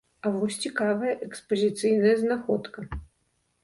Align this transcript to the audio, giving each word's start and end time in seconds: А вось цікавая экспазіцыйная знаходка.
А 0.27 0.29
вось 0.37 0.57
цікавая 0.67 1.13
экспазіцыйная 1.27 2.15
знаходка. 2.27 2.79